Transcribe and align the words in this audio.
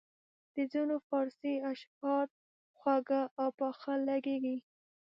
د 0.53 0.55
ځینو 0.71 0.95
فارسي 1.07 1.53
اشعار 1.71 2.27
خواږه 2.77 3.21
او 3.41 3.49
پاخه 3.59 3.93
لګیږي. 4.09 4.57